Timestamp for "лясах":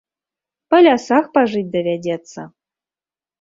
0.85-1.27